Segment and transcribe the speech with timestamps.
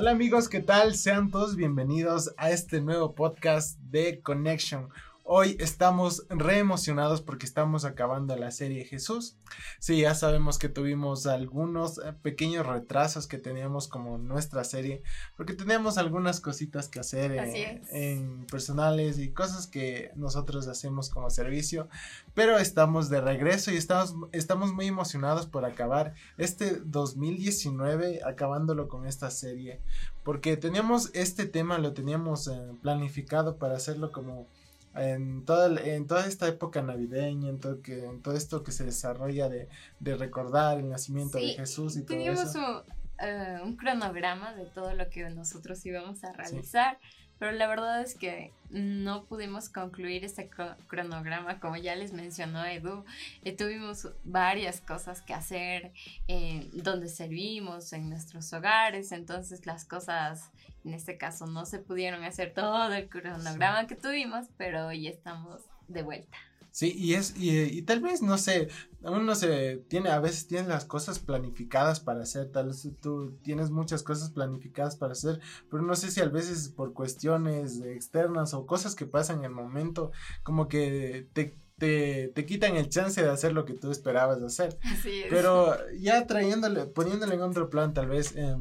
[0.00, 0.94] Hola amigos, ¿qué tal?
[0.94, 4.90] Sean todos bienvenidos a este nuevo podcast de Connection.
[5.30, 9.36] Hoy estamos re emocionados porque estamos acabando la serie Jesús.
[9.78, 15.02] Sí, ya sabemos que tuvimos algunos eh, pequeños retrasos que teníamos como nuestra serie,
[15.36, 21.28] porque teníamos algunas cositas que hacer en, en, personales y cosas que nosotros hacemos como
[21.28, 21.90] servicio,
[22.32, 29.06] pero estamos de regreso y estamos, estamos muy emocionados por acabar este 2019 acabándolo con
[29.06, 29.82] esta serie,
[30.24, 34.48] porque teníamos este tema, lo teníamos eh, planificado para hacerlo como
[34.94, 38.84] en toda, en toda esta época navideña, en todo, que, en todo esto que se
[38.84, 39.68] desarrolla de,
[40.00, 42.84] de recordar el nacimiento de Jesús y todo eso.
[43.20, 46.98] Un, uh, un cronograma de todo lo que nosotros íbamos a realizar.
[47.38, 50.50] Pero la verdad es que no pudimos concluir este
[50.88, 53.04] cronograma, como ya les mencionó Edu.
[53.44, 55.92] Eh, tuvimos varias cosas que hacer
[56.26, 60.50] eh, donde servimos, en nuestros hogares, entonces las cosas
[60.88, 65.60] en este caso no se pudieron hacer todo el cronograma que tuvimos, pero hoy estamos
[65.86, 66.36] de vuelta.
[66.70, 68.68] Sí, y es, y, tal vez, no sé,
[69.00, 73.70] uno se tiene, a veces tiene las cosas planificadas para hacer, tal vez tú tienes
[73.70, 78.66] muchas cosas planificadas para hacer, pero no sé si a veces por cuestiones externas o
[78.66, 83.30] cosas que pasan en el momento, como que te, te, te quitan el chance de
[83.30, 84.78] hacer lo que tú esperabas hacer.
[84.82, 85.26] Así es.
[85.30, 88.56] Pero ya trayéndole, poniéndole en otro plan, tal vez, eh,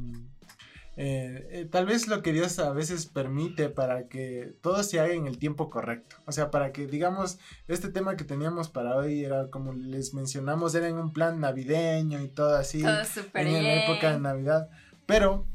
[0.99, 5.13] eh, eh, tal vez lo que Dios a veces permite para que todo se haga
[5.13, 6.15] en el tiempo correcto.
[6.25, 10.73] O sea, para que, digamos, este tema que teníamos para hoy era, como les mencionamos,
[10.73, 12.81] era en un plan navideño y todo así.
[12.81, 12.97] Todo
[13.35, 14.69] en la época de Navidad.
[15.05, 15.45] Pero,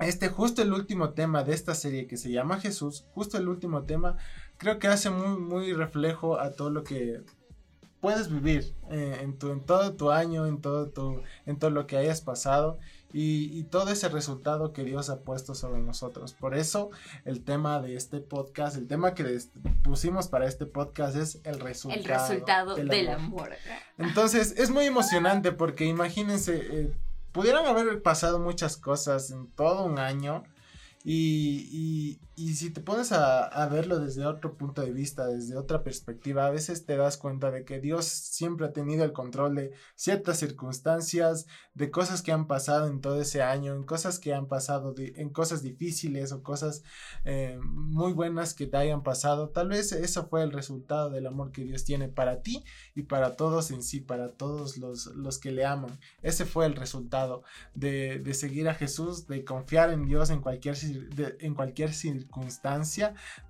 [0.00, 3.82] este, justo el último tema de esta serie que se llama Jesús, justo el último
[3.82, 4.16] tema,
[4.56, 7.20] creo que hace muy, muy reflejo a todo lo que
[8.00, 11.86] puedes vivir eh, en, tu, en todo tu año, en todo, tu, en todo lo
[11.86, 12.78] que hayas pasado
[13.16, 16.32] y, todo ese resultado que Dios ha puesto sobre nosotros.
[16.32, 16.90] Por eso
[17.24, 19.38] el tema de este podcast, el tema que
[19.84, 22.02] pusimos para este podcast es el resultado.
[22.02, 23.50] El resultado del, amor.
[23.98, 26.96] Entonces es muy emocionante porque imagínense, eh,
[27.30, 30.42] pudieran haber pasado muchas cosas en todo un año
[31.04, 36.46] y, y, si te pones a, verlo desde otro punto de vista, desde otra perspectiva,
[36.46, 40.38] a veces te das cuenta de que Dios siempre ha tenido el control de ciertas
[40.38, 44.94] circunstancias, de cosas que han pasado en todo ese año, en cosas que han pasado,
[44.96, 46.82] en cosas difíciles o cosas
[47.24, 49.50] eh, muy buenas que te hayan pasado.
[49.50, 52.64] Tal vez eso fue el resultado del amor que Dios tiene para ti
[52.94, 55.98] y para todos en sí, para todos los, los que le aman.
[56.22, 57.42] Ese fue el resultado
[57.74, 61.04] de, de seguir a Jesús, de confiar en Dios en cualquier situación
[61.40, 62.23] en cualquier circunstancia,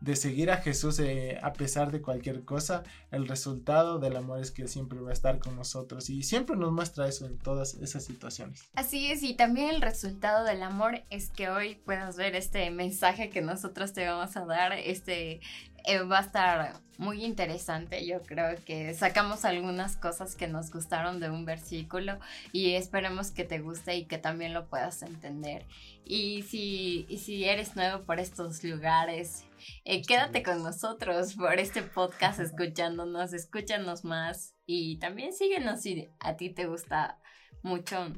[0.01, 4.51] de seguir a Jesús eh, a pesar de cualquier cosa, el resultado del amor es
[4.51, 8.05] que siempre va a estar con nosotros y siempre nos muestra eso en todas esas
[8.05, 8.69] situaciones.
[8.75, 13.31] Así es, y también el resultado del amor es que hoy puedas ver este mensaje
[13.31, 15.41] que nosotros te vamos a dar, este
[15.85, 18.07] eh, va a estar muy interesante.
[18.07, 22.19] Yo creo que sacamos algunas cosas que nos gustaron de un versículo
[22.53, 25.67] y esperemos que te guste y que también lo puedas entender.
[26.05, 29.45] Y si, si eres nuevo por estos lugares,
[29.85, 36.37] eh, quédate con nosotros por este podcast escuchándonos, escúchanos más y también síguenos si a
[36.37, 37.19] ti te gusta
[37.63, 38.13] mucho.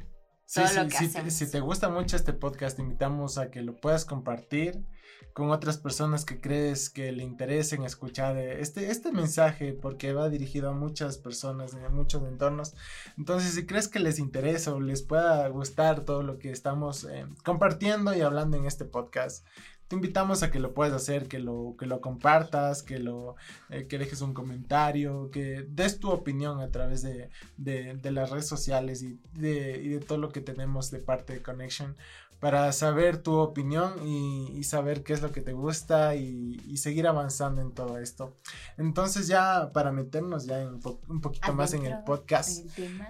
[0.52, 1.32] Todo lo que hacemos.
[1.32, 4.84] si te gusta mucho este podcast, te invitamos a que lo puedas compartir
[5.36, 10.30] con otras personas que crees que le interesen escuchar eh, este, este mensaje porque va
[10.30, 12.74] dirigido a muchas personas en muchos entornos.
[13.18, 17.26] Entonces, si crees que les interesa o les pueda gustar todo lo que estamos eh,
[17.44, 19.44] compartiendo y hablando en este podcast,
[19.88, 23.36] te invitamos a que lo puedas hacer, que lo, que lo compartas, que, lo,
[23.70, 28.48] eh, que dejes un comentario, que des tu opinión a través de, de, las redes
[28.48, 31.97] sociales y de, y de todo lo que tenemos de parte de Connection
[32.41, 37.62] para saber tu opinión y, saber qué es lo que te gusta y, seguir avanzando
[37.62, 38.36] en todo esto.
[38.77, 40.59] Entonces ya para meternos ya
[41.09, 42.66] un poquito más en el podcast,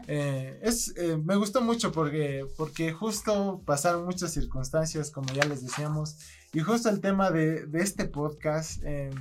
[0.07, 5.63] eh, es, eh, me gustó mucho porque, porque justo pasaron muchas circunstancias, como ya les
[5.63, 6.17] decíamos,
[6.57, 9.13] y justo el tema de, este podcast em,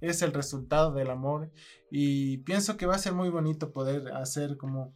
[0.00, 1.48] es el resultado del amor.
[1.92, 4.92] Y pienso que va a ser muy bonito poder hacer como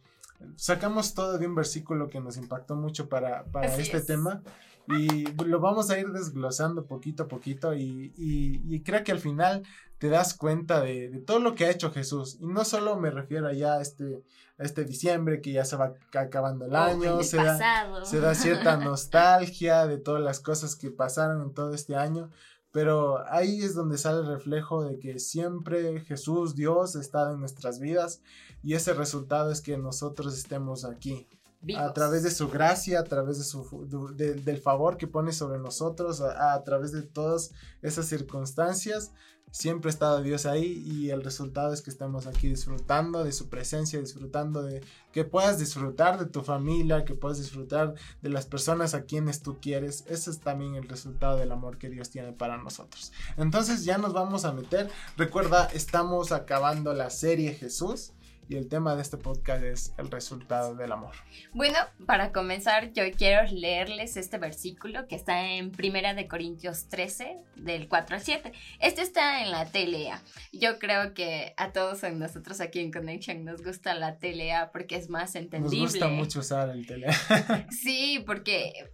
[0.57, 4.43] sacamos todo de un versículo que nos impactó mucho para, para este tema
[4.87, 9.63] y lo vamos a ir desglosando poquito a poquito y, y, creo que al final
[9.97, 13.09] te das cuenta de, de, todo lo que ha hecho Jesús y no solo me
[13.09, 14.23] refiero ya a este,
[14.57, 18.77] a este diciembre que ya se va acabando el año, se, da, se da cierta
[18.77, 22.29] nostalgia de todas las cosas que pasaron en todo este año,
[22.71, 27.79] pero ahí es donde sale el reflejo de que siempre Jesús, Dios, está en nuestras
[27.79, 28.21] vidas
[28.63, 31.27] y ese resultado es que nosotros estemos aquí.
[31.75, 36.21] A través de su gracia, a través de su, del favor que pone sobre nosotros,
[36.21, 37.51] a, través de todas
[37.81, 39.11] esas circunstancias.
[39.49, 43.97] Siempre estado Dios ahí y el resultado es que estamos aquí disfrutando de su presencia,
[43.97, 44.83] disfrutando de
[45.13, 49.57] que puedas disfrutar de tu familia, que puedas disfrutar de las personas a quienes tú
[49.61, 50.03] quieres.
[50.07, 53.13] Ese es también el resultado del amor que Dios tiene para nosotros.
[53.37, 54.89] Entonces ya nos vamos a meter.
[55.15, 58.11] Recuerda, estamos acabando la serie Jesús
[58.49, 61.15] y el tema de este podcast es el resultado del amor.
[61.53, 67.37] Bueno, para comenzar yo quiero leerles este versículo que está en Primera de Corintios 13
[67.55, 68.51] del 4 al 7.
[68.79, 70.21] Este está en la TLA.
[70.53, 75.09] Yo creo que a todos nosotros aquí en Connection nos gusta la TLA porque es
[75.09, 75.79] más entendible.
[75.79, 77.67] Nos gusta mucho usar el TLA.
[77.71, 78.89] sí, porque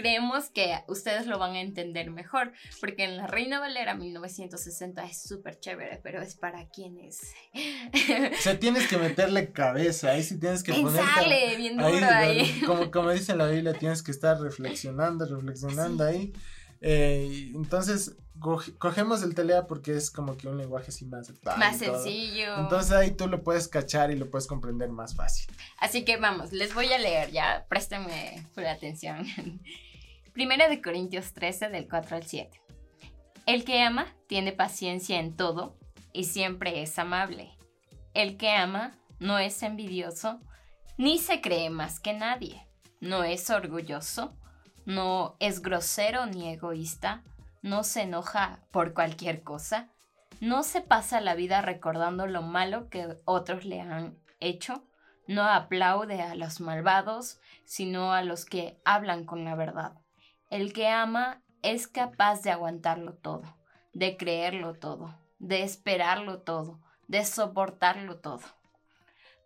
[0.00, 5.22] creemos que ustedes lo van a entender mejor, porque en la Reina Valera 1960 es
[5.22, 7.20] súper chévere, pero es para quienes...
[8.32, 11.04] o sea, tienes que meterle cabeza, ahí sí tienes que poner...
[11.04, 12.62] Sale bien duro ahí.
[12.66, 16.32] Como, como dice la Biblia, tienes que estar reflexionando, reflexionando ahí.
[16.80, 18.16] Eh, entonces,
[18.78, 22.58] cogemos el telea porque es como que un lenguaje así más Más sencillo.
[22.58, 25.46] Entonces ahí tú lo puedes cachar y lo puedes comprender más fácil.
[25.78, 29.26] Así que vamos, les voy a leer ya, préstame full atención.
[30.32, 32.62] Primera de Corintios 13 del 4 al 7.
[33.46, 35.76] El que ama tiene paciencia en todo
[36.12, 37.50] y siempre es amable.
[38.14, 40.40] El que ama no es envidioso
[40.96, 42.64] ni se cree más que nadie.
[43.00, 44.36] No es orgulloso,
[44.84, 47.24] no es grosero ni egoísta,
[47.62, 49.88] no se enoja por cualquier cosa,
[50.40, 54.84] no se pasa la vida recordando lo malo que otros le han hecho,
[55.26, 59.99] no aplaude a los malvados, sino a los que hablan con la verdad.
[60.50, 63.56] El que ama es capaz de aguantarlo todo,
[63.92, 68.42] de creerlo todo, de esperarlo todo, de soportarlo todo.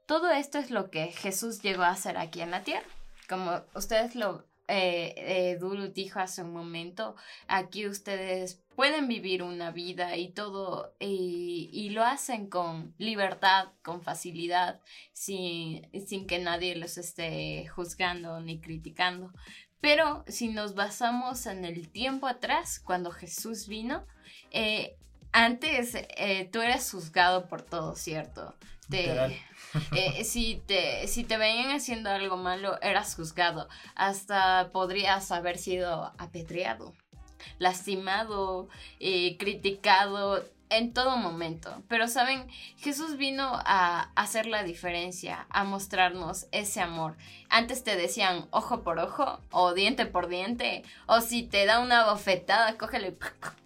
[0.07, 2.87] Todo esto es lo que Jesús llegó a hacer aquí en la tierra.
[3.29, 5.59] Como ustedes lo eh,
[5.95, 7.17] dijo hace un momento,
[7.49, 14.03] aquí ustedes pueden vivir una vida y todo, y, y lo hacen con libertad, con
[14.03, 14.81] facilidad,
[15.13, 19.33] sin, sin que nadie los esté juzgando ni criticando.
[19.85, 24.07] Pero si nos basamos en el tiempo atrás, cuando Jesús vino,
[24.51, 24.97] eh,
[25.31, 28.55] antes eh, tú eras juzgado por todo, ¿cierto?
[28.89, 29.43] Te,
[29.95, 33.69] eh, si, te, si te veían haciendo algo malo, eras juzgado.
[33.95, 36.95] Hasta podrías haber sido apedreado,
[37.59, 38.71] lastimado,
[39.39, 40.43] criticado,
[40.77, 41.83] en todo momento.
[41.89, 47.17] Pero saben, Jesús vino a hacer la diferencia, a mostrarnos ese amor.
[47.49, 52.05] Antes te decían ojo por ojo o diente por diente, o si te da una
[52.11, 53.17] bofetada, cógele.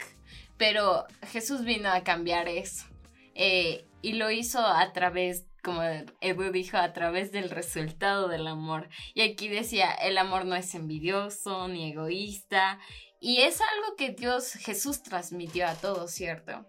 [0.57, 2.87] Pero Jesús vino a cambiar eso.
[3.35, 5.83] Eh, y lo hizo a través como
[6.21, 8.89] Edu dijo, a través del resultado del amor.
[9.13, 12.79] Y aquí decía, el amor no es envidioso ni egoísta.
[13.21, 16.65] Y es algo que Dios, Jesús transmitió a todos, ¿cierto?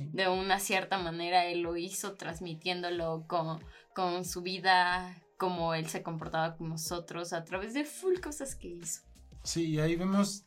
[0.00, 3.64] De una cierta manera él lo hizo transmitiéndolo con,
[3.94, 8.68] con su vida, como él se comportaba con nosotros a través de full cosas que
[8.68, 9.02] hizo.
[9.42, 10.44] Sí, ahí vemos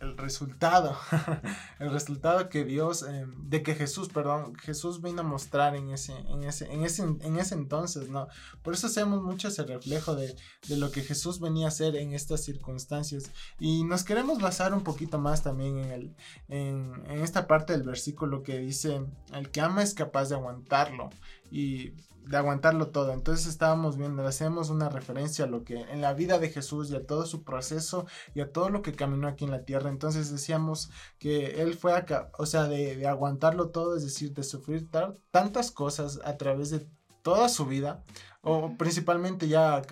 [0.00, 0.96] el resultado,
[1.78, 6.14] el resultado que Dios, eh, de que Jesús, perdón, Jesús vino a mostrar en ese,
[6.28, 8.26] en ese, en ese, en ese entonces, ¿no?
[8.62, 10.34] Por eso hacemos mucho ese reflejo de,
[10.68, 13.30] de, lo que Jesús venía a hacer en estas circunstancias.
[13.58, 16.16] Y nos queremos basar un poquito más también en, el,
[16.48, 19.02] en, en esta parte del versículo que dice,
[19.34, 21.10] el que ama es capaz de aguantarlo.
[21.50, 21.94] Y
[22.30, 23.12] de aguantarlo todo.
[23.12, 26.96] Entonces estábamos viendo, hacemos una referencia a lo que en la vida de Jesús y
[26.96, 29.90] a todo su proceso y a todo lo que caminó aquí en la tierra.
[29.90, 34.88] Entonces decíamos que él fue acá, o sea, de, aguantarlo todo, es decir, de sufrir
[35.30, 36.86] tantas cosas a través de
[37.22, 38.04] toda su vida,
[38.42, 39.82] o principalmente ya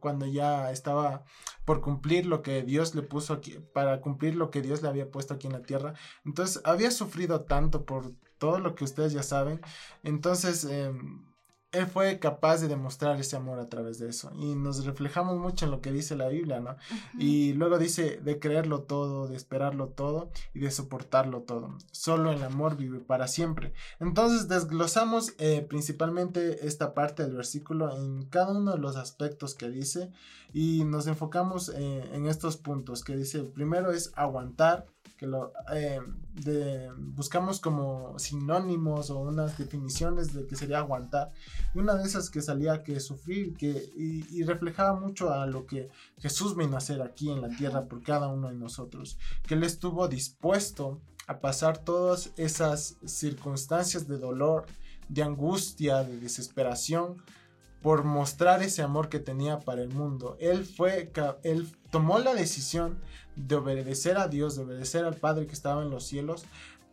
[0.00, 1.24] cuando ya estaba
[1.64, 5.10] por cumplir lo que Dios le puso aquí, para cumplir lo que Dios le había
[5.10, 5.94] puesto aquí en la tierra.
[6.24, 9.60] Entonces había sufrido tanto por todo lo que ustedes ya saben.
[10.02, 11.27] Entonces, em,
[11.72, 14.30] él fue capaz de demostrar ese amor a través de eso.
[14.34, 16.76] Y nos reflejamos mucho en lo que dice la Biblia, ¿no?
[17.18, 21.76] Y luego dice de creerlo todo, de esperarlo todo y de soportarlo todo.
[21.92, 23.74] Solo el amor vive para siempre.
[24.00, 29.68] Entonces desglosamos eh, principalmente esta parte del versículo en cada uno de los aspectos que
[29.68, 30.10] dice
[30.54, 34.86] y nos enfocamos eh, en estos puntos que dice, primero es aguantar
[35.18, 36.00] que lo eh,
[36.96, 41.32] buscamos como sinónimos o unas definiciones de que sería aguantar.
[41.74, 45.90] Y una de esas que salía que sufrir que, y, reflejaba mucho a lo que
[46.18, 49.18] Jesús vino a hacer aquí en la tierra por cada uno de nosotros.
[49.46, 54.66] Que Él estuvo dispuesto a pasar todas esas circunstancias de dolor,
[55.08, 57.16] de angustia, de desesperación
[57.82, 60.36] por mostrar ese amor que tenía para el mundo.
[60.40, 62.98] Él fue, él tomó la decisión
[63.38, 66.44] de obedecer a Dios, de obedecer al Padre que estaba en los cielos,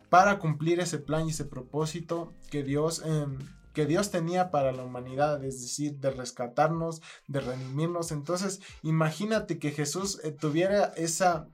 [0.08, 3.38] para cumplir ese plan y ese propósito que Dios, em,
[3.72, 8.12] que Dios tenía para la humanidad, es decir, de rescatarnos, de redimirnos.
[8.12, 11.48] Entonces, imagínate que Jesús eh, tuviera esa,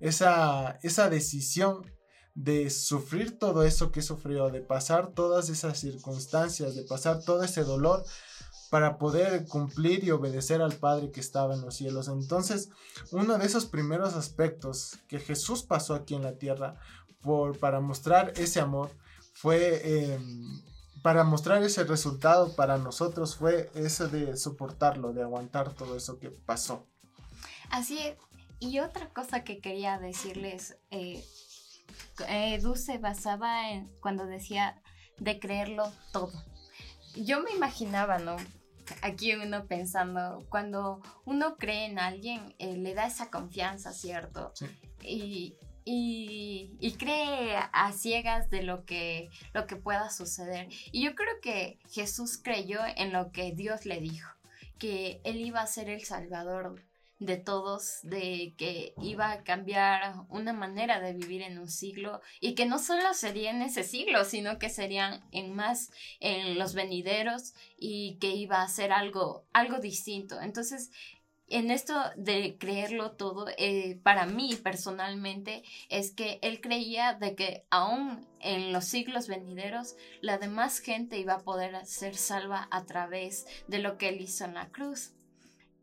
[0.00, 1.82] esa, esa decisión
[2.34, 7.64] de sufrir todo eso que sufrió, de pasar todas esas circunstancias, de pasar todo ese
[7.64, 8.04] dolor
[8.70, 12.08] para poder cumplir y obedecer al Padre que estaba en los cielos.
[12.08, 12.70] Entonces,
[13.10, 16.76] uno de esos primeros aspectos que Jesús pasó aquí en la tierra
[17.20, 18.90] por, para mostrar ese amor
[19.34, 20.62] fue, em,
[21.02, 26.30] para mostrar ese resultado para nosotros fue ese de soportarlo, de aguantar todo eso que
[26.30, 26.86] pasó.
[27.70, 28.16] Así es.
[28.60, 31.24] Y otra cosa que quería decirles, eh,
[32.28, 34.80] eh, se basaba en cuando decía
[35.18, 36.30] de creerlo todo.
[37.16, 38.36] Yo me imaginaba, ¿no?
[39.02, 44.52] Aquí uno pensando, cuando uno cree en alguien, eh, le da esa confianza, ¿cierto?
[45.02, 50.68] Y, y, cree a ciegas de lo que, lo que pueda suceder.
[50.92, 54.30] Y yo creo que Jesús creyó en lo que Dios le dijo,
[54.78, 56.82] que Él iba a ser el Salvador
[57.20, 62.54] de todos, de que iba a cambiar una manera de vivir en un siglo y
[62.54, 67.54] que no solo sería en ese siglo, sino que serían en más en los venideros
[67.78, 70.40] y que iba a ser algo, algo distinto.
[70.40, 70.90] Entonces,
[71.50, 77.66] en esto de creerlo todo, eh, para mí personalmente, es que él creía de que
[77.70, 83.46] aún en los siglos venideros, la demás gente iba a poder ser salva a través
[83.66, 85.12] de lo que él hizo en la cruz.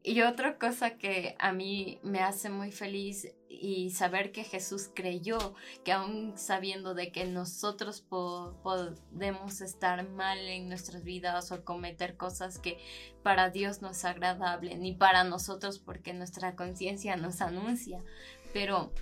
[0.07, 5.37] Y otra cosa que a mí me hace muy feliz y saber que Jesús creyó,
[5.83, 12.57] que aún sabiendo de que nosotros podemos estar mal en nuestras vidas o cometer cosas
[12.57, 12.77] que
[13.21, 18.01] para Dios no es agradable, ni para nosotros porque nuestra conciencia nos anuncia,
[18.53, 18.93] pero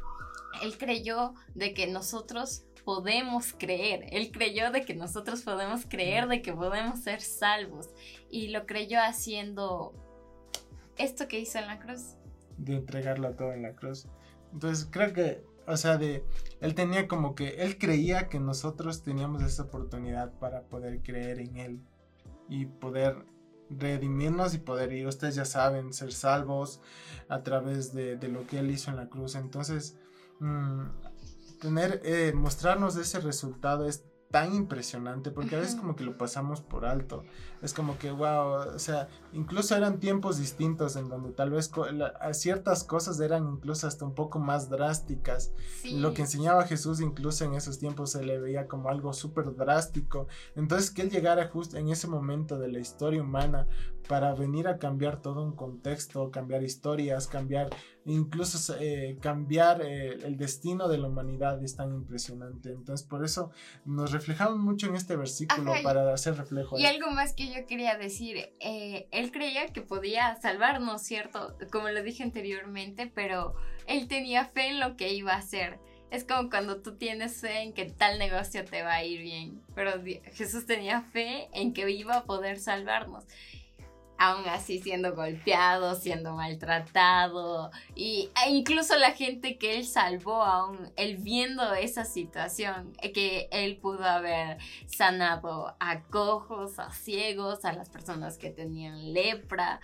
[0.64, 4.08] Él creyó de que nosotros podemos creer.
[4.12, 7.90] Él creyó de que nosotros podemos creer, de que podemos ser salvos.
[8.32, 10.05] Y lo creyó haciendo
[10.98, 12.16] esto que hizo en la cruz.
[12.58, 14.08] De entregarlo todo en la cruz.
[14.54, 16.24] Entonces creo que, o sea, de,
[16.62, 21.58] él tenía como que, él creía que nosotros teníamos esa oportunidad para poder creer en
[21.58, 21.82] él
[22.48, 23.25] y poder
[23.70, 26.82] redimirnos y poder ir, ustedes ya saben, ser salvos
[27.28, 29.36] a través de, lo que él hizo en la cruz.
[29.36, 29.98] Entonces,
[30.40, 30.84] mm,
[31.60, 36.62] tener, eh, mostrarnos ese resultado es tan impresionante porque a veces como que lo pasamos
[36.62, 37.24] por alto.
[37.66, 41.72] Es como que, wow, o sea, incluso eran tiempos distintos en donde tal vez
[42.34, 45.52] ciertas cosas eran incluso hasta un poco más drásticas.
[45.92, 50.28] Lo que enseñaba Jesús incluso en esos tiempos se le veía como algo súper drástico.
[50.56, 53.68] Entonces que él llegara justo en ese momento de la historia humana
[54.08, 57.70] para venir a cambiar todo un contexto, cambiar historias, cambiar
[58.06, 62.72] incluso eh, cambiar eh, el destino de la humanidad es tan impresionante.
[62.72, 63.52] Entonces por eso
[63.84, 66.78] nos reflejamos mucho en este versículo para hacer reflejo.
[66.78, 71.58] Y algo más que yo quería decir, eh, él creía que podía salvarnos, ¿cierto?
[71.72, 73.56] Como lo dije anteriormente, pero
[73.88, 75.80] él tenía fe en lo que iba a hacer.
[76.12, 79.62] Es como cuando tú tienes fe en que tal negocio te va a ir bien,
[79.74, 79.94] pero
[80.34, 83.26] Jesús tenía fe en que iba a poder salvarnos
[84.18, 90.92] aún así siendo golpeado, siendo maltratado, y, e incluso la gente que él salvó, aún
[90.96, 94.58] él viendo esa situación, eh, que él pudo haber
[94.88, 99.82] sanado a cojos, a ciegos, a las personas que tenían lepra.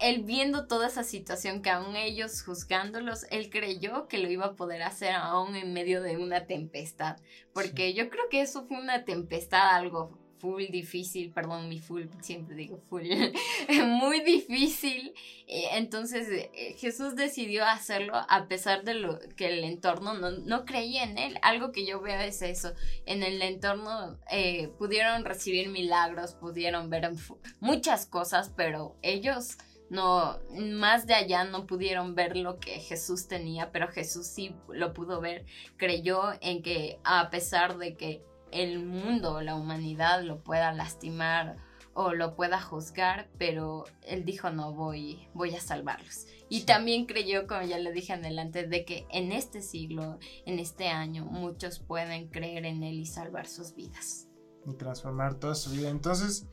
[0.00, 4.54] Él viendo toda esa situación que aún ellos juzgándolos, él creyó que lo iba a
[4.54, 7.18] poder hacer aún en medio de una tempestad.
[7.54, 12.56] Porque yo creo que eso fue una tempestad algo full difícil, perdón, mi full, siempre
[12.56, 13.04] digo full,
[13.86, 15.14] muy difícil.
[15.46, 21.16] Entonces eh, Jesús decidió hacerlo a pesar de lo que el entorno no, creía en
[21.16, 21.38] él.
[21.42, 22.72] Algo que yo veo es eso.
[23.06, 27.08] En el entorno eh, pudieron recibir milagros, pudieron ver
[27.60, 29.58] muchas cosas, pero ellos
[29.90, 34.92] no, más de allá no pudieron ver lo que Jesús tenía, pero Jesús sí lo
[34.92, 35.44] pudo ver,
[35.76, 41.56] creyó en que a pesar de que el mundo, la humanidad lo pueda lastimar
[41.94, 46.26] o lo pueda juzgar, pero él dijo no voy, voy a salvarlos.
[46.48, 50.88] Y también creyó, como ya le dije adelante, de que en este siglo, en este
[50.88, 54.28] año, muchos pueden creer en él y salvar sus vidas.
[54.66, 55.88] Y transformar toda su vida.
[55.88, 56.46] Entonces,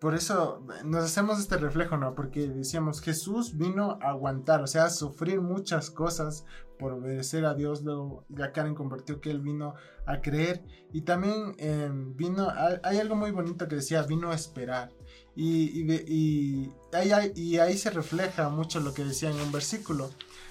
[0.00, 2.14] por eso nos hacemos este reflejo, ¿no?
[2.14, 6.44] Porque decíamos, Jesús vino a aguantar, o sea, a sufrir muchas cosas
[6.78, 7.82] por obedecer a Dios.
[7.82, 9.74] Luego ya Karen compartió que él vino
[10.04, 10.62] a creer.
[10.92, 12.48] Y también em, vino,
[12.82, 14.92] hay algo muy bonito que decía, vino a esperar.
[15.34, 20.10] Y, y, ahí, y ahí se refleja mucho lo que decía en un versículo,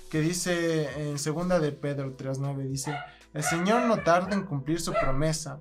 [0.10, 2.96] que dice en segunda de Pedro 3.9, dice,
[3.34, 5.60] el Señor no tarda en cumplir su promesa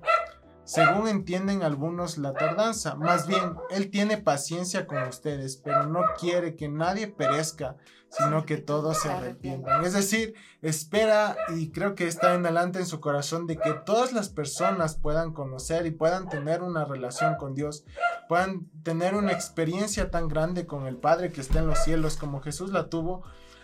[0.65, 2.95] según entienden algunos la tardanza.
[2.95, 7.77] Más bien, Él tiene paciencia con ustedes, pero no quiere que nadie perezca,
[8.09, 9.85] sino que todos se arrepientan.
[9.85, 14.11] Es decir, espera y creo que está en adelante en su corazón de que todas
[14.11, 17.85] las personas puedan conocer y puedan tener una relación con Dios,
[18.27, 22.41] puedan tener una experiencia tan grande con el Padre que está en los cielos como
[22.41, 23.23] Jesús la tuvo,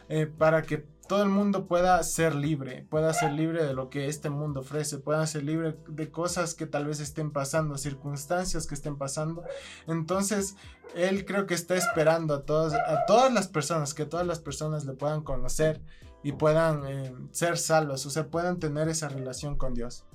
[0.09, 4.07] eh, para que todo el mundo pueda ser libre, pueda ser libre de lo que
[4.07, 8.75] este mundo ofrece, pueda ser libre de cosas que tal vez estén pasando, circunstancias que
[8.75, 9.43] estén pasando.
[9.87, 10.55] Entonces,
[10.95, 14.85] él creo que está esperando a, todos, a todas las personas, que todas las personas
[14.85, 15.81] le puedan conocer
[16.23, 20.05] y puedan eh, ser salvos, o sea, puedan tener esa relación con Dios.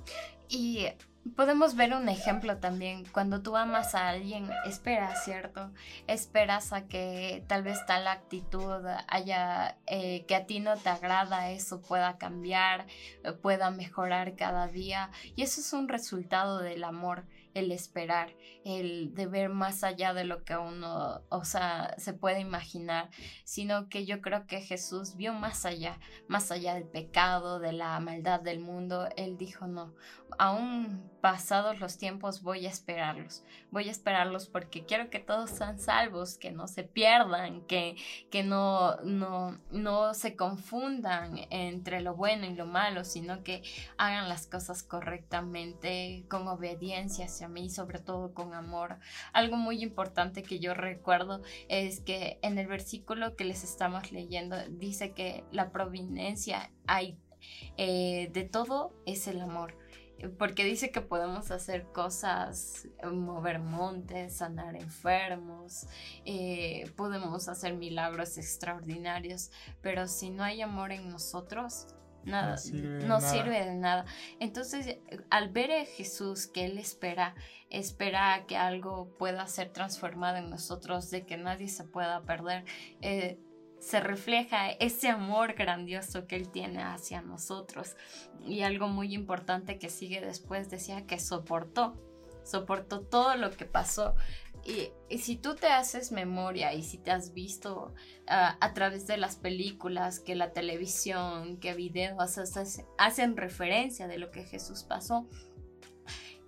[0.49, 0.87] Y
[1.35, 3.05] podemos ver un ejemplo también.
[3.13, 5.71] Cuando tú amas a alguien, esperas, ¿cierto?
[6.07, 11.51] Esperas a que tal vez tal actitud haya, eh, que a ti no te agrada,
[11.51, 12.87] eso pueda cambiar,
[13.25, 15.11] eh, pueda mejorar cada día.
[15.35, 17.25] Y eso es un resultado del amor
[17.57, 18.35] el esperar,
[18.65, 23.09] el de ver más allá de lo que uno, o sea, se puede imaginar,
[23.45, 25.99] sino que yo creo que Jesús vio más allá,
[26.29, 29.09] más allá del pecado, de la maldad del mundo.
[29.17, 29.95] Él dijo, no,
[30.39, 35.79] aún pasados los tiempos voy a esperarlos, voy a esperarlos porque quiero que todos sean
[35.79, 37.97] salvos, que no se pierdan, que,
[38.31, 43.63] que no, no, no se confundan entre lo bueno y lo malo, sino que
[43.97, 48.99] hagan las cosas correctamente, con obediencia hacia mí, sobre todo con amor.
[49.33, 54.57] Algo muy importante que yo recuerdo es que en el versículo que les estamos leyendo
[54.69, 57.19] dice que la providencia hay
[57.77, 59.75] eh, de todo es el amor
[60.39, 65.87] porque dice que podemos hacer cosas, eh, mover montes, sanar enfermos,
[66.25, 69.51] eh, podemos hacer milagros extraordinarios,
[69.83, 71.89] pero si no hay amor en nosotros,
[72.27, 72.57] nada,
[73.07, 74.05] no, sirve, de nada.
[74.41, 74.99] Entonces,
[75.31, 77.35] al ver a Jesús que Él espera,
[77.71, 82.65] espera que algo pueda ser transformado en nosotros, de que nadie se pueda perder,
[83.01, 83.39] eh,
[83.79, 87.97] se refleja ese amor grandioso que Él tiene hacia nosotros.
[88.45, 91.95] Y algo muy importante que sigue después decía que soportó,
[92.45, 94.15] soportó todo lo que pasó.
[94.67, 97.95] Y, si tú te haces memoria y si te has visto
[98.27, 102.39] ah, a través de las películas, que la televisión, que videos
[102.99, 105.29] hacen referencia de lo que Jesús pasó,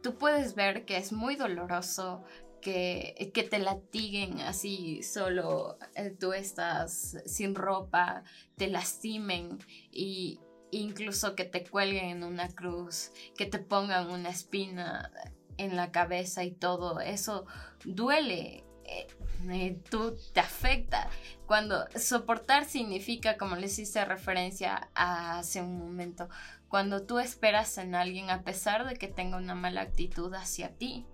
[0.02, 2.24] tú puedes ver que es muy doloroso,
[2.60, 8.24] que, que te latiguen así solo, eh, tú estás sin ropa,
[8.56, 9.58] te lastimen
[9.92, 10.40] y
[10.72, 15.12] incluso que te cuelguen en una cruz, que te pongan una espina
[15.58, 17.46] en la cabeza y todo, eso
[17.84, 18.64] duele.
[18.84, 19.06] Eh,
[19.50, 21.10] eh, tú te afecta.
[21.46, 26.30] Cuando soportar significa, como les hice referencia hace un momento,
[26.68, 31.06] cuando tú esperas en alguien a pesar de que tenga una mala actitud hacia ti,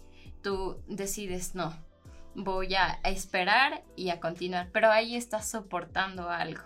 [0.42, 1.74] tú decides no,
[2.34, 6.62] voy a esperar y a continuar, pero ahí estás soportando algo,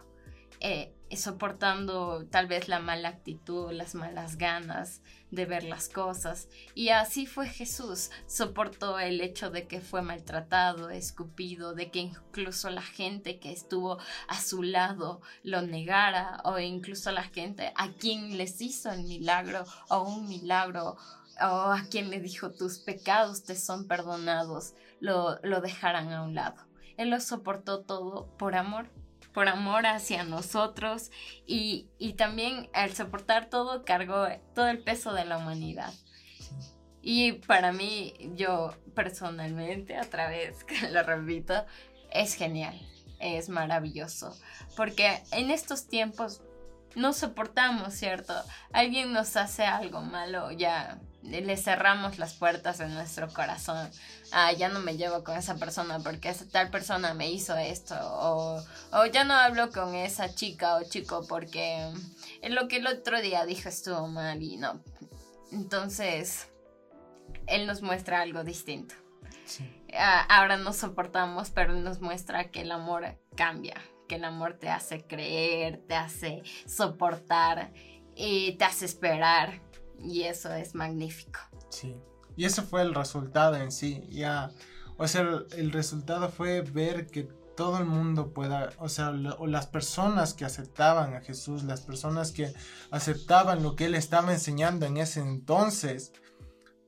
[0.61, 6.49] eh, soportando tal vez la mala actitud, las malas ganas de ver las cosas.
[6.75, 12.71] Y así fue Jesús, soportó el hecho de que fue maltratado, escupido, de que incluso
[12.71, 18.37] la gente que estuvo a su lado lo negara, o incluso la gente a quien
[18.37, 20.97] les hizo el milagro o un milagro
[21.41, 26.35] o a quien le dijo tus pecados te son perdonados, lo, lo dejarán a un
[26.35, 26.67] lado.
[26.97, 28.91] Él lo soportó todo por amor,
[29.33, 31.11] por amor hacia nosotros
[31.47, 35.93] y, y también al soportar todo cargó todo el peso de la humanidad.
[37.03, 41.65] Y para mí, yo personalmente, a través, que lo repito,
[42.11, 42.79] es genial,
[43.21, 44.37] es maravilloso,
[44.77, 46.43] porque en estos tiempos
[46.95, 48.35] no soportamos, ¿cierto?
[48.73, 53.91] Alguien nos hace algo malo, ya le cerramos las puertas en nuestro corazón.
[54.33, 57.95] Ah, ya no me llevo con esa persona porque esa tal persona me hizo esto.
[58.01, 61.93] O, o ya no hablo con esa chica o chico porque
[62.49, 64.81] lo que el otro día dijo estuvo mal y no.
[65.51, 66.49] Entonces,
[67.47, 68.95] él nos muestra algo distinto.
[69.95, 74.69] Ah, ahora nos soportamos, pero nos muestra que el amor cambia, que el amor te
[74.69, 77.73] hace creer, te hace soportar
[78.15, 79.61] y te hace esperar
[80.03, 81.41] y eso es magnífico.
[81.71, 81.97] Sí,
[82.37, 84.05] y eso fue el resultado en sí.
[84.11, 84.51] Ya
[84.99, 89.69] o sea, el resultado fue ver que todo el mundo pueda, o sea, o las
[89.69, 92.53] personas que aceptaban a Jesús, las personas que
[92.91, 96.13] aceptaban lo que él estaba enseñando en ese entonces,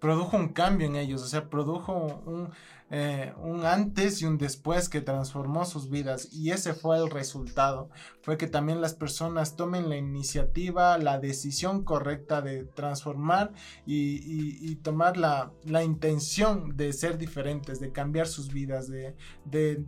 [0.01, 2.51] produjo un cambio en ellos, o sea, produjo un,
[2.93, 7.89] eh, un antes y un después que transformó sus vidas y ese fue el resultado.
[8.23, 13.53] Fue que también las personas tomen la iniciativa, la decisión correcta de transformar
[13.87, 15.53] y, tomar la,
[15.85, 19.15] intención de ser diferentes, de cambiar sus vidas, de,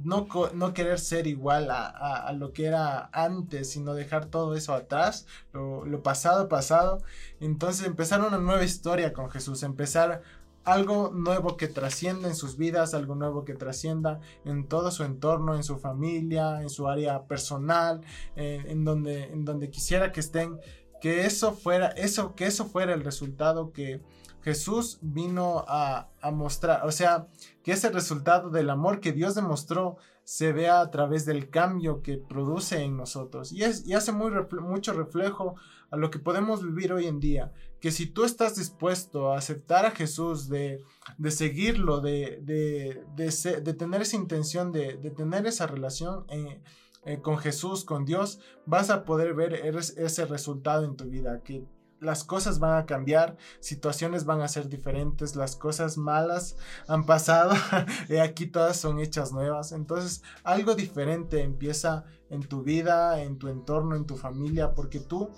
[0.05, 5.27] no, no, querer ser igual a, lo que era antes, sino dejar todo eso atrás,
[5.53, 7.03] lo, lo pasado, pasado.
[7.41, 10.23] Entonces empezar una nueva historia con Jesús, empezar
[10.65, 15.55] algo nuevo que trascienda en sus vidas, algo nuevo que trascienda en todo su entorno,
[15.55, 18.01] en su familia, en su área personal,
[18.37, 20.59] eh, en, donde, en donde quisiera que estén,
[21.01, 24.03] que eso fuera, eso, que eso fuera el resultado que
[24.43, 27.29] Jesús vino a, mostrar, o sea,
[27.63, 32.19] que ese resultado del amor que Dios demostró se vea a través del cambio que
[32.19, 33.53] produce en nosotros.
[33.53, 35.57] Y, es, y hace muy mucho reflejo
[35.91, 39.85] a lo que podemos vivir hoy en día que si tú estás dispuesto a aceptar
[39.85, 40.85] a Jesús, de,
[41.31, 46.63] seguirlo, de, de, tener esa intención, de, tener esa relación eh,
[47.05, 51.67] eh, con Jesús, con Dios, vas a poder ver ese resultado en tu vida, que
[51.99, 57.53] las cosas van a cambiar, situaciones van a ser diferentes, las cosas malas han pasado
[58.09, 59.73] y aquí todas son hechas nuevas.
[59.73, 65.31] Entonces algo diferente empieza en tu vida, en tu entorno, en tu familia, porque tú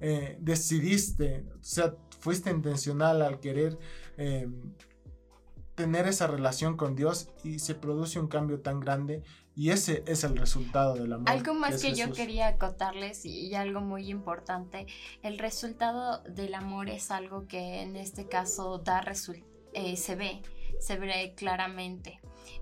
[0.00, 3.78] eh, decidiste, o sea, fuiste intencional al querer
[4.16, 4.48] eh,
[5.74, 9.22] tener esa relación con Dios y se produce un cambio tan grande
[9.54, 11.28] y ese es el resultado del amor.
[11.30, 14.86] Algo más que, yo quería acotarles y, algo muy importante,
[15.22, 19.02] el resultado del amor es algo que en este caso da
[19.72, 20.42] eh, se ve,
[20.78, 22.20] se ve claramente.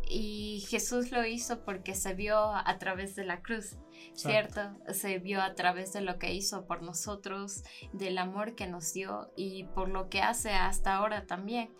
[0.08, 3.76] Y Jesús lo hizo porque se vio a través de la cruz.
[4.14, 4.60] ¿cierto?
[4.92, 9.30] Se vio a través de lo que hizo por nosotros, del amor que nos dio
[9.36, 11.70] y por lo que hace hasta ahora también.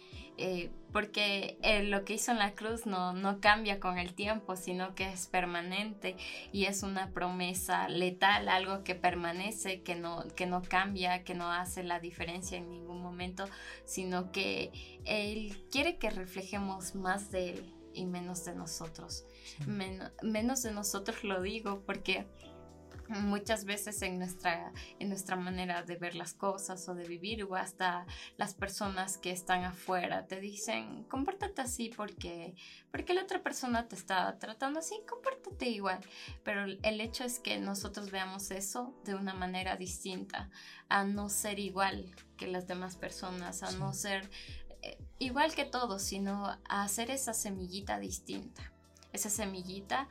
[0.41, 4.55] Eh, porque eh, lo que hizo en la cruz no, no cambia con el tiempo,
[4.55, 6.17] sino que es permanente
[6.53, 11.51] y es una promesa letal, algo que permanece, que no, que no cambia, que no
[11.51, 13.47] hace la diferencia en ningún momento,
[13.85, 14.71] sino que
[15.05, 19.25] Él quiere que reflejemos más de Él y menos de nosotros.
[19.67, 22.27] Menos de nosotros lo digo porque
[23.09, 27.55] muchas veces en nuestra, en nuestra manera de ver las cosas o de vivir o
[27.55, 32.55] hasta las personas que están afuera te dicen compórtate así porque
[32.91, 36.01] porque la otra persona te está tratando así compórtate igual
[36.45, 40.51] pero el hecho es que nosotros veamos eso de una manera distinta
[40.89, 44.29] a no ser igual que las demás personas a no ser
[45.19, 48.73] igual que todos sino hacer esa semillita distinta
[49.13, 50.09] esa semillita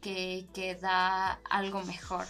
[0.00, 2.26] que, que da algo mejor,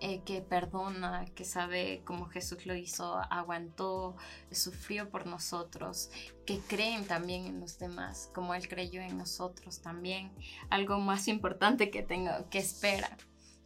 [0.00, 4.16] eh, que perdona, que sabe como Jesús lo hizo, aguantó,
[4.52, 6.10] sufrió por nosotros,
[6.46, 10.32] que creen también en los demás, como Él creyó en nosotros también.
[10.70, 13.16] Algo más importante que tengo, que espera.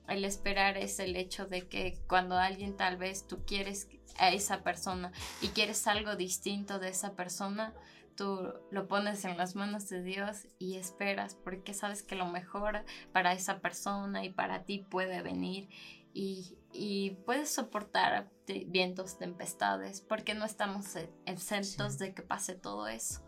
[0.09, 4.63] El esperar es el hecho de que cuando alguien tal vez tú quieres a esa
[4.63, 7.75] persona y quieres algo distinto de esa persona,
[8.17, 12.85] tú lo pones en las manos de Dios y esperas porque sabes que lo mejor
[13.13, 15.69] para esa persona y para ti puede venir
[16.15, 18.31] y, puedes soportar
[18.67, 20.97] vientos, tempestades, porque no estamos
[21.27, 23.23] exentos de que pase todo eso.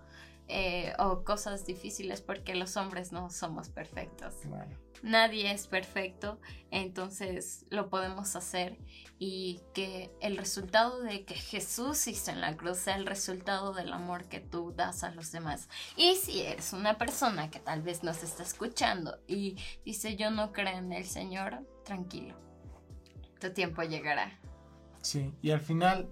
[0.46, 4.34] Eh, o cosas difíciles porque los hombres no somos perfectos.
[5.02, 6.38] Nadie es perfecto,
[6.70, 8.78] entonces lo podemos hacer
[9.18, 13.90] y que el resultado de que Jesús hizo en la cruz sea el resultado del
[13.92, 15.70] amor que tú das a los demás.
[15.96, 20.52] Y si eres una persona que tal vez nos está escuchando y dice yo no
[20.52, 22.34] creo en el Señor, tranquilo,
[23.40, 24.38] tu tiempo llegará.
[25.00, 26.08] Sí, y al final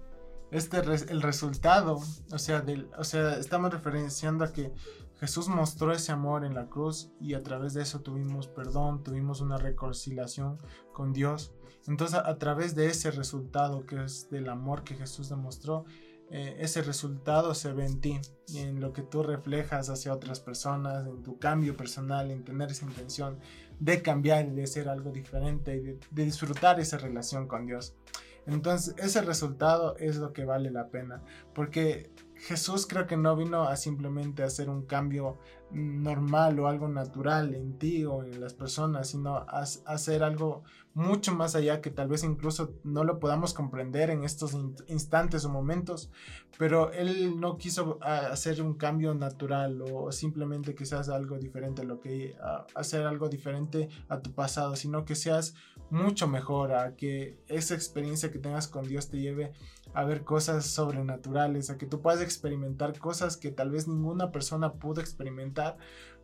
[0.53, 1.99] este el resultado,
[2.31, 4.71] o sea, del, o sea, estamos referenciando a que
[5.19, 9.41] Jesús mostró ese amor en la cruz y a través de eso tuvimos perdón, tuvimos
[9.41, 10.57] una reconciliación
[10.91, 11.53] con Dios.
[11.87, 15.85] Entonces, a, través de ese resultado que es del amor que Jesús demostró,
[16.29, 18.21] eh, ese resultado se ve en ti
[18.53, 22.85] en lo que tú reflejas hacia otras personas, en tu cambio personal, en tener esa
[22.85, 23.39] intención
[23.79, 27.95] de cambiar de ser algo diferente y de disfrutar esa relación con Dios.
[28.45, 31.21] Entonces ese resultado es lo que vale la pena,
[31.53, 35.37] porque Jesús creo que no vino a simplemente hacer un cambio
[35.71, 41.33] normal o algo natural en ti o en las personas, sino a, hacer algo mucho
[41.33, 44.55] más allá que tal vez incluso no lo podamos comprender en estos
[44.87, 46.11] instantes o momentos,
[46.59, 52.01] pero Él no quiso hacer un cambio natural o simplemente seas algo diferente a lo
[52.01, 52.35] que
[52.75, 55.55] hacer algo diferente a tu pasado, sino que seas
[55.93, 59.53] mucho mejor, a que esa experiencia que tengas con Dios te lleve
[59.93, 64.73] a ver cosas sobrenaturales, a que tú puedas experimentar cosas que tal vez ninguna persona
[64.73, 65.77] pudo experimentar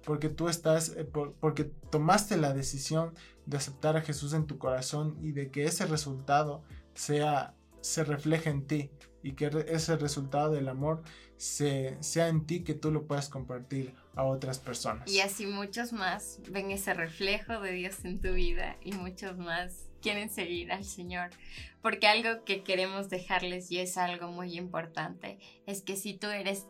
[0.04, 3.14] porque tú estás, eh, porque tomaste la decisión
[3.46, 6.64] de aceptar a Jesús en tu corazón y de que ese resultado
[6.96, 8.90] sea, se refleje en ti
[9.22, 11.04] y que ese resultado del amor
[11.38, 15.10] se, sea en ti que tú lo puedas compartir a otras personas.
[15.10, 19.90] Y así muchos más ven ese reflejo de Dios en tu vida y muchos más
[20.02, 21.30] quieren seguir al Señor.
[21.82, 26.68] Porque algo que queremos dejarles y es algo muy importante es que si tú eres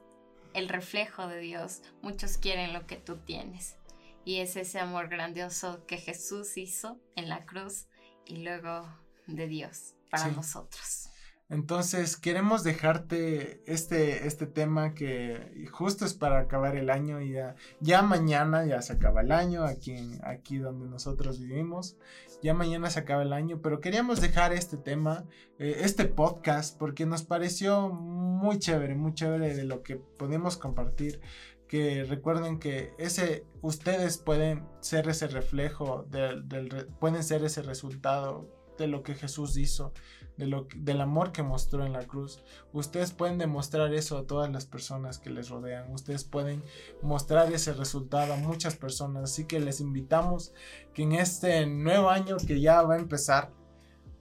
[0.53, 3.77] el reflejo de Dios, muchos quieren lo que tú tienes.
[4.25, 7.87] Y es ese amor grandioso que Jesús hizo en la cruz
[8.25, 8.87] y luego
[9.27, 11.08] de Dios para nosotros.
[11.49, 17.55] Entonces, queremos dejarte este, este tema que justo es para acabar el año y ya,
[17.79, 21.97] ya mañana ya se acaba el año aquí, aquí donde nosotros vivimos.
[22.43, 25.25] Ya mañana se acaba el año, pero queríamos dejar este tema,
[25.57, 31.19] eh, este podcast, porque nos pareció muy chévere, muy chévere de lo que podemos compartir
[31.67, 38.87] que recuerden que ese ustedes pueden ser ese reflejo del, pueden ser ese resultado de
[38.87, 39.93] lo que Jesús hizo
[40.39, 42.41] del amor que mostró en la cruz.
[42.73, 45.91] Ustedes pueden demostrar eso a todas las personas que les rodean.
[45.91, 46.63] Ustedes pueden
[47.01, 49.23] mostrar ese resultado a muchas personas.
[49.23, 50.53] Así que les invitamos
[50.93, 53.51] que en este nuevo año que ya va a empezar,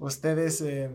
[0.00, 0.90] ustedes eh,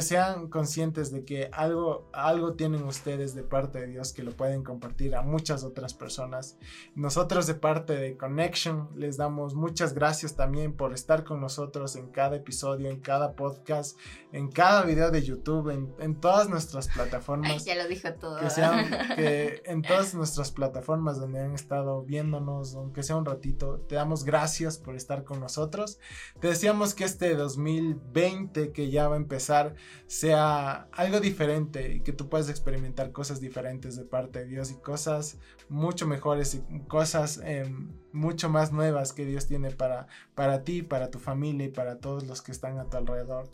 [0.00, 4.62] sean conscientes de que algo, algo tienen ustedes de parte de Dios que lo pueden
[4.62, 6.56] compartir a muchas otras personas.
[6.94, 12.10] Nosotros de parte de Connection les damos muchas gracias también por estar con nosotros en
[12.10, 13.98] cada episodio, en cada podcast,
[14.32, 17.64] en cada video de YouTube, en, todas nuestras plataformas.
[17.64, 18.38] ya lo dijo todo.
[18.38, 23.80] Que sean que en todas nuestras plataformas donde han estado viéndonos, aunque sea un ratito,
[23.88, 25.98] te damos gracias por estar con nosotros.
[26.40, 29.74] Te decíamos que este 2020 que ya va a empezar
[30.06, 34.74] sea algo diferente y que tú puedas experimentar cosas diferentes de parte de Dios y
[34.76, 40.82] cosas mucho mejores y cosas em, mucho más nuevas que Dios tiene para, para ti,
[40.82, 43.48] para tu familia y para todos los que están a tu alrededor.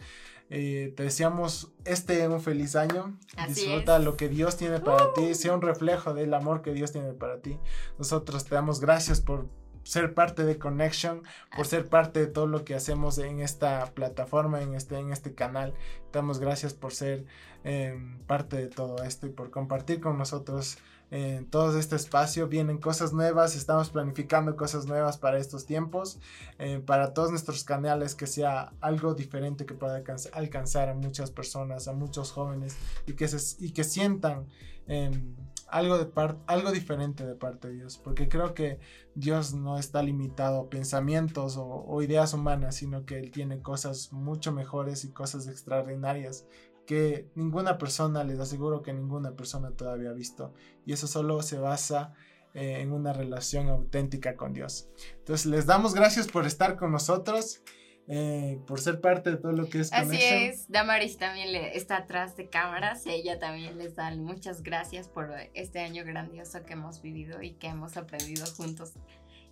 [0.53, 3.17] Eh, te deseamos este un feliz año.
[3.47, 7.13] Disfruta lo que Dios tiene para ti, sea un reflejo del amor que Dios tiene
[7.13, 7.59] para ti.
[7.99, 9.49] Nosotros te damos gracias por
[9.83, 11.23] ser parte de Connection,
[11.57, 15.35] por ser parte de todo lo que hacemos en esta plataforma, en este, en este
[15.35, 15.75] canal.
[16.13, 17.25] Damos gracias por ser
[17.65, 20.79] em, parte de todo esto y por compartir con nosotros
[21.11, 22.49] en todo este espacio.
[22.49, 26.21] Vienen cosas nuevas, estamos planificando cosas nuevas para estos tiempos,
[26.59, 31.89] eh, para todos nuestros canales, que sea algo diferente que pueda alcanzar a muchas personas,
[31.89, 34.47] a muchos jóvenes y que, se, y que sientan
[34.87, 35.35] em,
[35.71, 36.11] algo, de
[36.47, 38.79] algo diferente de parte de Dios, porque creo que
[39.15, 44.53] Dios no está limitado a pensamientos o, ideas humanas, sino que Él tiene cosas mucho
[44.53, 46.47] mejores y cosas extraordinarias
[46.87, 50.53] que ninguna persona, les aseguro que ninguna persona todavía ha visto.
[50.85, 52.15] Y eso solo se basa
[52.53, 54.89] eh, en una relación auténtica con Dios.
[55.19, 57.63] Entonces les damos gracias por estar con nosotros.
[58.13, 61.99] Eh, por ser parte de todo lo que es Así es, Damaris también le, está
[61.99, 67.03] atrás de cámaras, ella también les da muchas gracias por este año grandioso que hemos
[67.03, 68.95] vivido y que hemos aprendido juntos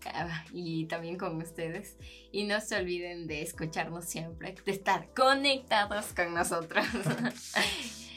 [0.07, 1.99] ah, y también con ustedes.
[2.33, 6.85] Y no se olviden de escucharnos siempre, de estar conectados con nosotros.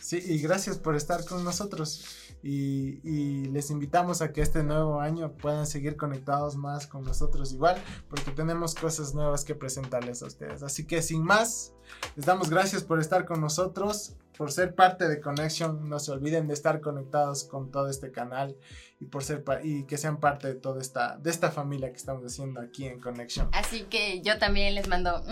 [0.00, 2.04] Sí, y gracias por estar con nosotros.
[2.42, 7.76] Y, les invitamos a que este nuevo año puedan seguir conectados más con nosotros igual,
[8.08, 10.62] porque tenemos cosas nuevas que presentarles a ustedes.
[10.62, 11.74] Así que sin más,
[12.16, 15.88] les damos gracias por estar con nosotros, por ser parte de Connection.
[15.88, 18.56] No se olviden de estar conectados con todo este canal
[18.98, 22.24] y por ser y que sean parte de toda esta de esta familia que estamos
[22.24, 23.50] haciendo aquí en Connection.
[23.52, 25.22] Así que yo también les mando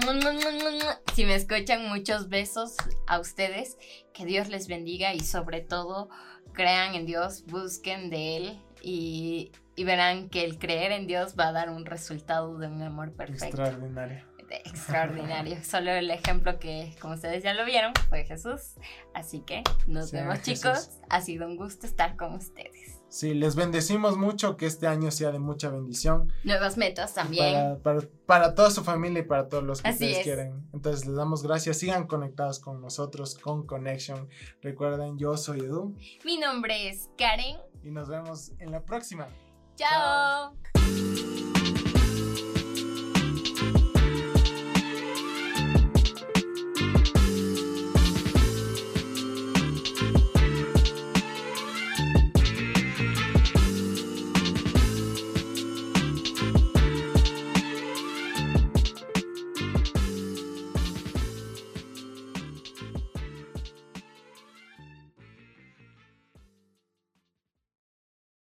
[1.15, 3.79] si me escuchan muchos besos a ustedes,
[4.13, 6.11] que Dios les bendiga y sobre todo
[6.53, 11.53] crean en Dios, busquen de Él y, verán que el creer en Dios va a
[11.53, 13.63] dar un resultado de un amor perfecto.
[13.63, 14.25] Extraordinario.
[14.51, 15.59] extraordinario.
[15.63, 18.75] Solo el ejemplo que, como ustedes ya lo vieron, fue Jesús.
[19.15, 20.99] Así que nos vemos, chicos.
[21.11, 22.98] Ha sido un gusto estar con ustedes.
[23.09, 26.33] Sí, les bendecimos mucho, que este año sea de mucha bendición.
[26.45, 27.81] Nuevas metas también.
[28.27, 30.69] Para, toda su familia y para todos los que ustedes quieren.
[30.75, 34.29] Entonces les damos gracias, sigan conectados con nosotros, con Connection.
[34.61, 35.95] Recuerden, yo soy Edu.
[36.25, 37.57] Mi nombre es Karen.
[37.83, 39.29] Y nos vemos en la próxima.
[39.77, 40.53] Chao.